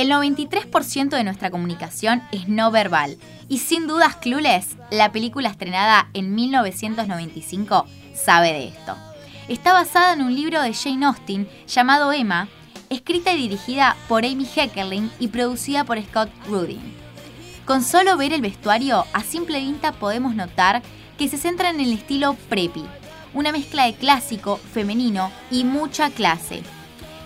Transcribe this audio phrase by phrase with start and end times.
[0.00, 3.18] El 93% de nuestra comunicación es no verbal
[3.50, 7.84] y sin dudas Clueless, la película estrenada en 1995,
[8.14, 8.96] sabe de esto.
[9.48, 12.48] Está basada en un libro de Jane Austen llamado Emma,
[12.88, 16.80] escrita y dirigida por Amy Heckerling y producida por Scott Rudin.
[17.66, 20.80] Con solo ver el vestuario, a simple vista podemos notar
[21.18, 22.86] que se centra en el estilo preppy,
[23.34, 26.62] una mezcla de clásico, femenino y mucha clase,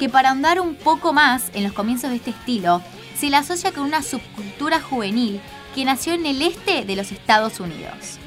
[0.00, 2.80] que para ahondar un poco más en los comienzos de este estilo,
[3.14, 5.42] se la asocia con una subcultura juvenil
[5.74, 8.18] que nació en el este de los Estados Unidos.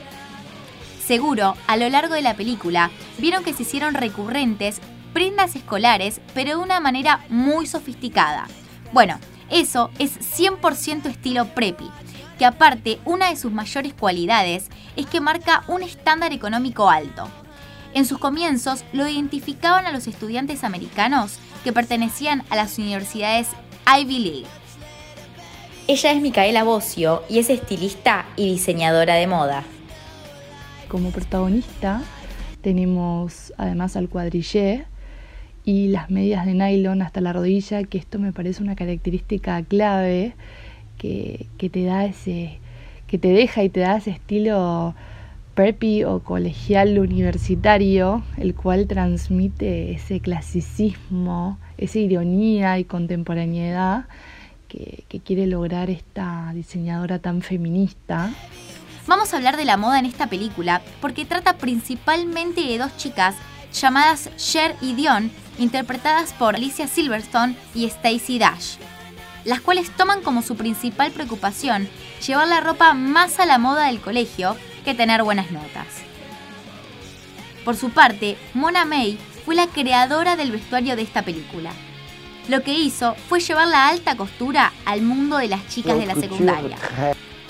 [1.04, 4.82] Seguro, a lo largo de la película, vieron que se hicieron recurrentes
[5.14, 8.46] prendas escolares, pero de una manera muy sofisticada.
[8.92, 9.18] Bueno,
[9.50, 11.90] eso es 100% estilo preppy,
[12.38, 17.28] que aparte una de sus mayores cualidades es que marca un estándar económico alto.
[17.96, 23.48] En sus comienzos lo identificaban a los estudiantes americanos que pertenecían a las universidades
[24.00, 24.48] Ivy League.
[25.88, 29.64] Ella es Micaela Bocio y es estilista y diseñadora de moda.
[30.88, 32.02] Como protagonista
[32.62, 34.86] tenemos además al cuadrillé
[35.66, 40.36] y las medias de nylon hasta la rodilla, que esto me parece una característica clave
[40.98, 42.60] que, que te da ese,
[43.08, 44.96] que te deja y te da ese estilo
[45.54, 54.06] preppy o colegial universitario, el cual transmite ese clasicismo, esa ironía y contemporaneidad
[54.68, 58.32] que, que, quiere lograr esta diseñadora tan feminista.
[59.06, 63.36] Vamos a hablar de la moda en esta película porque trata principalmente de dos chicas
[63.74, 68.78] llamadas Cher y Dion, interpretadas por Alicia Silverstone y Stacy Dash,
[69.46, 71.88] las cuales toman como su principal preocupación
[72.26, 75.88] llevar la ropa más a la moda del colegio que tener buenas notas.
[77.66, 81.72] Por su parte, Mona May fue la creadora del vestuario de esta película.
[82.50, 86.16] Lo que hizo fue llevar la alta costura al mundo de las chicas de la
[86.16, 86.78] secundaria.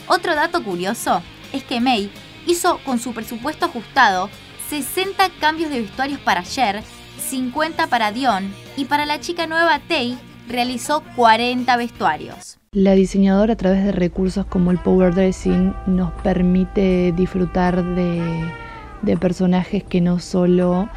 [0.07, 2.11] Otro dato curioso es que May
[2.45, 4.29] hizo con su presupuesto ajustado
[4.69, 6.83] 60 cambios de vestuarios para Cher,
[7.29, 10.17] 50 para Dion y para la chica nueva Tay
[10.47, 12.57] realizó 40 vestuarios.
[12.73, 19.83] La diseñadora a través de recursos como el power dressing nos permite disfrutar de, personajes
[19.83, 20.89] que no solo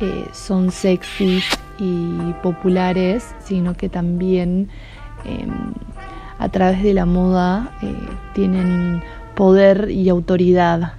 [0.00, 1.44] eh, son sexys
[1.78, 4.70] y populares, sino que también
[5.24, 5.46] eh,
[6.40, 7.94] a través de la moda eh,
[8.34, 9.00] tienen
[9.36, 10.94] poder y autoridad.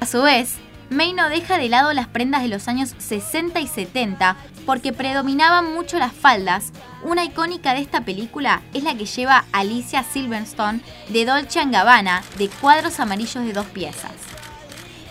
[0.00, 0.56] A su vez,
[0.88, 5.72] May no deja de lado las prendas de los años 60 y 70 porque predominaban
[5.72, 6.72] mucho las faldas.
[7.02, 12.48] Una icónica de esta película es la que lleva Alicia Silverstone de Dolce Gabbana de
[12.48, 14.12] cuadros amarillos de dos piezas.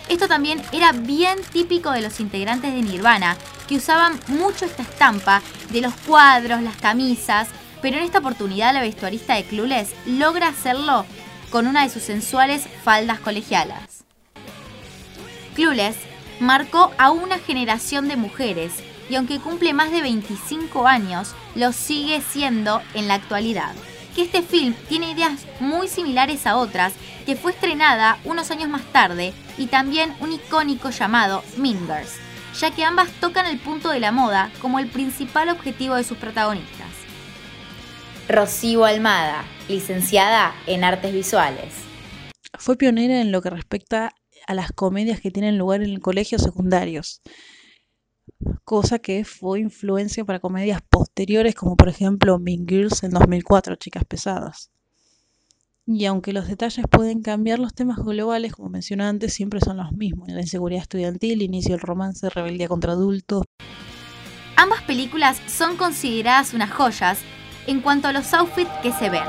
[0.08, 3.36] Esto también era bien típico de los integrantes de Nirvana,
[3.68, 7.48] que usaban mucho esta estampa de los cuadros, las camisas,
[7.80, 11.06] pero en esta oportunidad la vestuarista de Clueless logra hacerlo
[11.50, 14.04] con una de sus sensuales faldas colegialas.
[15.54, 15.96] Clueless
[16.40, 18.72] marcó a una generación de mujeres
[19.12, 23.74] y aunque cumple más de 25 años, lo sigue siendo en la actualidad.
[24.16, 26.94] Que este film tiene ideas muy similares a otras
[27.26, 32.14] que fue estrenada unos años más tarde y también un icónico llamado Mingers,
[32.58, 36.16] ya que ambas tocan el punto de la moda como el principal objetivo de sus
[36.16, 36.88] protagonistas.
[38.30, 41.74] Rocío Almada, licenciada en artes visuales.
[42.58, 44.14] Fue pionera en lo que respecta
[44.46, 47.20] a las comedias que tienen lugar en colegios secundarios,
[48.64, 54.04] cosa que fue influencia para comedias posteriores como por ejemplo Mean Girls en 2004, Chicas
[54.04, 54.70] Pesadas.
[55.84, 59.92] Y aunque los detalles pueden cambiar, los temas globales, como mencioné antes, siempre son los
[59.92, 60.28] mismos.
[60.28, 63.44] La inseguridad estudiantil, inicio del romance, rebeldía contra adultos.
[64.56, 67.18] Ambas películas son consideradas unas joyas
[67.66, 69.24] en cuanto a los outfits que se ven,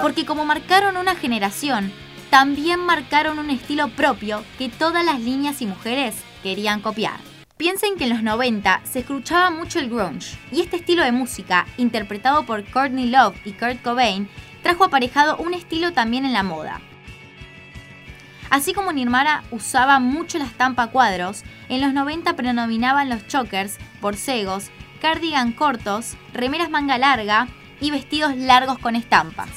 [0.00, 1.92] porque como marcaron una generación,
[2.30, 7.33] también marcaron un estilo propio que todas las niñas y mujeres querían copiar.
[7.56, 11.66] Piensen que en los 90 se escuchaba mucho el grunge, y este estilo de música,
[11.76, 14.28] interpretado por Courtney Love y Kurt Cobain,
[14.64, 16.80] trajo aparejado un estilo también en la moda.
[18.50, 24.70] Así como Nirvana usaba mucho la estampa cuadros, en los 90 predominaban los chokers, borcegos,
[25.00, 27.46] cardigan cortos, remeras manga larga
[27.80, 29.50] y vestidos largos con estampas.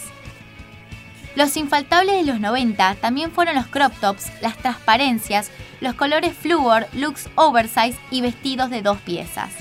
[1.37, 5.51] Los infaltables de los 90 también fueron los crop tops, las transparencias,
[5.81, 9.51] los colores fluor, looks oversize y vestidos de dos piezas.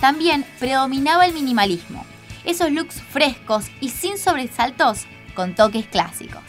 [0.00, 2.04] También predominaba el minimalismo,
[2.44, 6.42] esos looks frescos y sin sobresaltos con toques clásicos.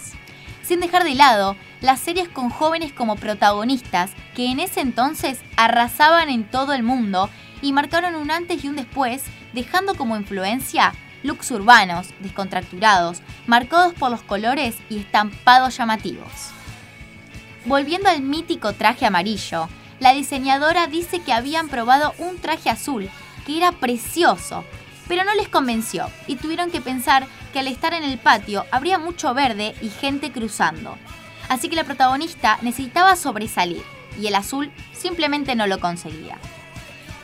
[0.64, 6.30] Sin dejar de lado las series con jóvenes como protagonistas que en ese entonces arrasaban
[6.30, 7.30] en todo el mundo
[7.62, 9.24] y marcaron un antes y un después,
[9.54, 16.52] dejando como influencia looks urbanos, descontracturados, marcados por los colores y estampados llamativos.
[17.66, 23.10] Volviendo al mítico traje amarillo, la diseñadora dice que habían probado un traje azul,
[23.46, 24.66] que era precioso,
[25.08, 29.00] pero no les convenció y tuvieron que pensar que al estar en el patio habría
[29.00, 30.98] mucho verde y gente cruzando.
[31.50, 33.84] Así que la protagonista necesitaba sobresalir
[34.20, 36.38] y el azul simplemente no lo conseguía.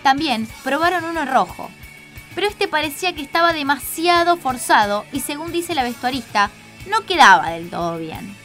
[0.03, 1.69] También probaron uno rojo,
[2.35, 6.51] pero este parecía que estaba demasiado forzado y según dice la vestuarista,
[6.89, 8.35] no quedaba del todo bien.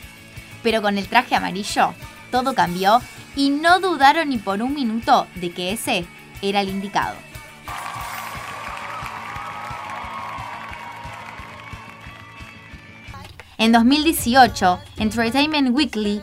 [0.63, 1.95] Pero con el traje amarillo,
[2.31, 3.01] todo cambió
[3.37, 6.07] y no dudaron ni por un minuto de que ese
[6.43, 7.17] era el indicado.
[13.57, 16.23] En 2018, Entertainment Weekly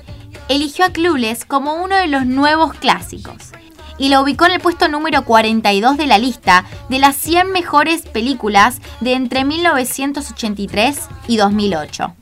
[0.50, 3.52] eligió a Clueless como uno de los nuevos clásicos
[3.98, 8.04] y lo ubicó en el puesto número 42 de la lista de las 100 mejores
[8.04, 12.16] películas de entre 1983 y 2008.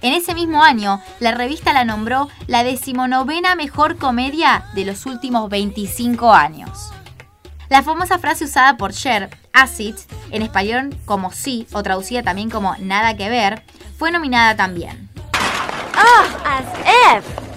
[0.00, 5.50] En ese mismo año, la revista la nombró la decimonovena mejor comedia de los últimos
[5.50, 6.90] 25 años.
[7.68, 9.96] La famosa frase usada por Cher, acid,
[10.30, 13.62] en español como sí o traducida también como nada que ver,
[13.98, 15.08] fue nominada también.
[15.94, 16.38] ¡Ah!
[16.44, 17.47] as if!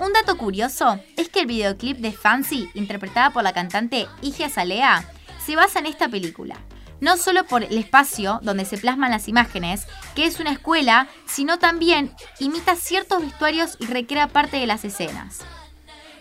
[0.00, 5.04] Un dato curioso es que el videoclip de Fancy, interpretada por la cantante Iggy Azalea,
[5.44, 6.56] se basa en esta película.
[7.02, 11.58] No solo por el espacio donde se plasman las imágenes, que es una escuela, sino
[11.58, 15.40] también imita ciertos vestuarios y recrea parte de las escenas.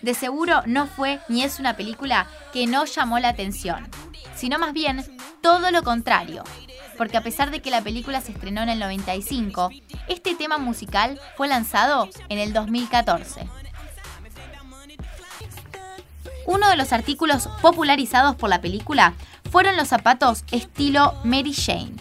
[0.01, 3.87] De seguro no fue ni es una película que no llamó la atención,
[4.35, 5.05] sino más bien
[5.39, 6.43] todo lo contrario,
[6.97, 9.69] porque a pesar de que la película se estrenó en el 95,
[10.09, 13.58] este tema musical fue lanzado en el 2014.
[16.49, 19.13] Uno de los artículos popularizados por la película
[19.51, 21.93] fueron los zapatos estilo Mary Jane,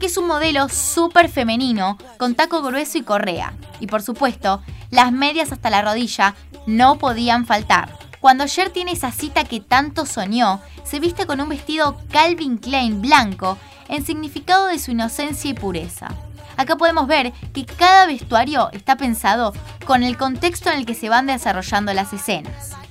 [0.00, 3.52] que es un modelo súper femenino con taco grueso y correa.
[3.78, 4.60] Y por supuesto,
[4.90, 6.34] las medias hasta la rodilla
[6.66, 7.96] no podían faltar.
[8.20, 13.02] Cuando Cher tiene esa cita que tanto soñó, se viste con un vestido Calvin Klein
[13.02, 13.56] blanco
[13.86, 16.08] en significado de su inocencia y pureza.
[16.56, 19.52] Acá podemos ver que cada vestuario está pensado
[19.86, 22.81] con el contexto en el que se van desarrollando las escenas.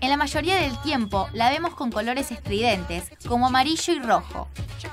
[0.00, 4.48] En la mayoría del tiempo la vemos con colores estridentes, como amarillo y rojo,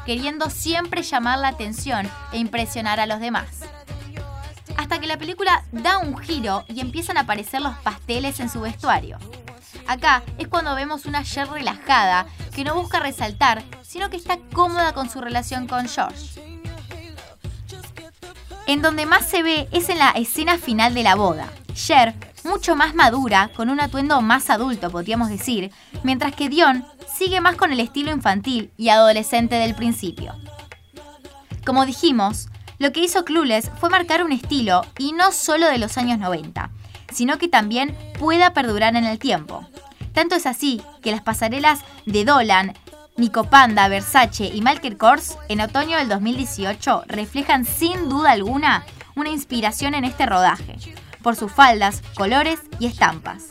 [0.06, 3.62] queriendo siempre llamar la atención e impresionar a los demás.
[4.78, 8.62] Hasta que la película da un giro y empiezan a aparecer los pasteles en su
[8.62, 9.18] vestuario.
[9.88, 14.94] Acá es cuando vemos una Cher relajada, que no busca resaltar, sino que está cómoda
[14.94, 16.42] con su relación con George.
[18.68, 21.48] En donde más se ve es en la escena final de la boda.
[21.74, 25.72] Cher mucho más madura, con un atuendo más adulto, podríamos decir,
[26.04, 26.86] mientras que Dion
[27.18, 30.34] sigue más con el estilo infantil y adolescente del principio.
[31.66, 32.48] Como dijimos,
[32.78, 36.70] lo que hizo Clueless fue marcar un estilo, y no solo de los años 90,
[37.12, 39.66] sino que también pueda perdurar en el tiempo.
[40.14, 42.74] Tanto es así que las pasarelas de Dolan,
[43.18, 48.86] Nico Panda, Versace y Michael Kors en otoño del 2018 reflejan sin duda alguna
[49.16, 50.78] una inspiración en este rodaje,
[51.26, 53.46] por sus faldas, colores y estampas.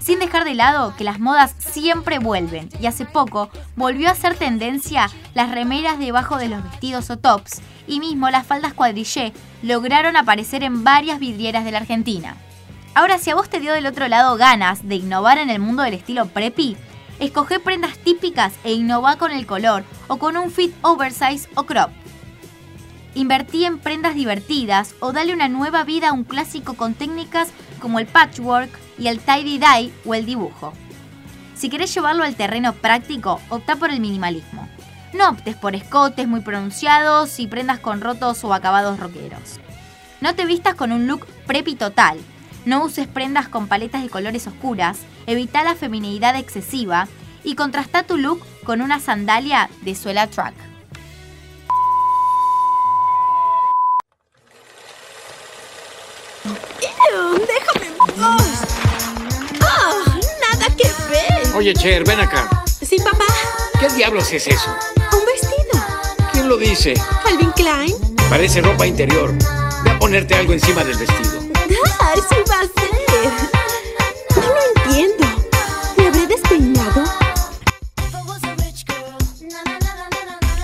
[0.00, 4.36] Sin dejar de lado que las modas siempre vuelven y hace poco volvió a ser
[4.36, 9.32] tendencia las remeras debajo de los vestidos o tops y mismo las faldas cuadrillé
[9.64, 12.36] lograron aparecer en varias vidrieras de la Argentina.
[12.94, 15.82] Ahora si a vos te dio del otro lado ganas de innovar en el mundo
[15.82, 16.76] del estilo preppy,
[17.18, 21.90] escoge prendas típicas e innova con el color o con un fit oversize o crop.
[23.14, 27.98] Invertí en prendas divertidas o dale una nueva vida a un clásico con técnicas como
[27.98, 30.72] el patchwork y el tie-dye o el dibujo.
[31.54, 34.66] Si querés llevarlo al terreno práctico, opta por el minimalismo.
[35.12, 39.60] No optes por escotes muy pronunciados y prendas con rotos o acabados rockeros.
[40.22, 42.18] No te vistas con un look preppy total.
[42.64, 47.08] No uses prendas con paletas de colores oscuras, evita la feminidad excesiva
[47.44, 50.71] y contrasta tu look con una sandalia de suela track.
[61.62, 62.64] Oye, Cher, ven acá.
[62.66, 63.24] Sí, papá.
[63.78, 64.76] ¿Qué diablos es eso?
[65.12, 65.86] Un vestido.
[66.32, 66.92] ¿Quién lo dice?
[67.22, 67.94] Calvin Klein.
[68.28, 69.32] Parece ropa interior.
[69.84, 71.38] Ve a ponerte algo encima del vestido.
[72.00, 72.14] ¡Ah!
[72.16, 73.30] ¡Sí va a ser!
[74.34, 75.24] No lo entiendo.
[75.98, 77.04] ¿Me habré despeinado?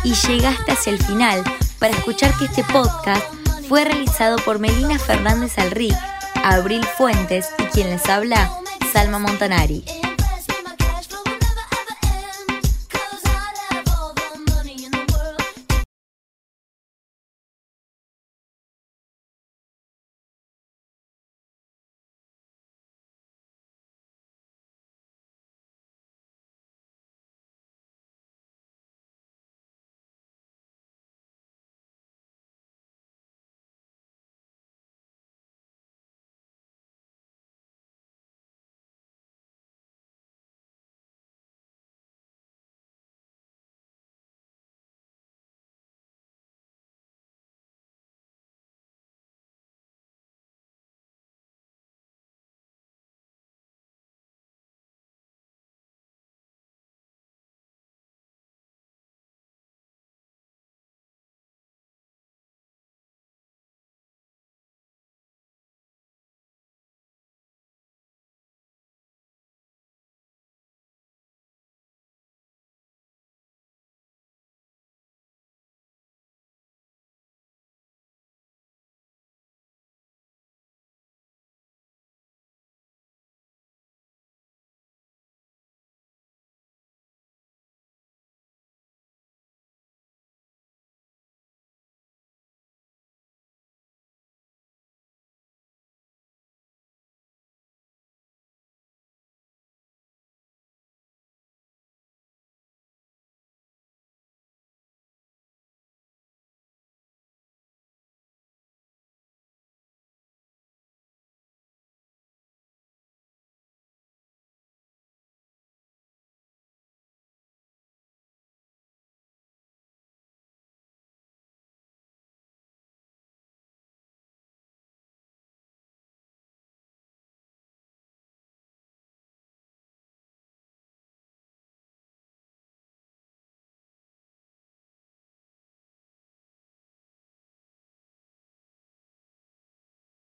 [0.03, 1.45] Y llegaste hacia el final
[1.79, 3.25] para escuchar que este podcast
[3.69, 5.95] fue realizado por Melina Fernández Alric,
[6.43, 8.51] Abril Fuentes y quien les habla,
[8.93, 9.85] Salma Montanari.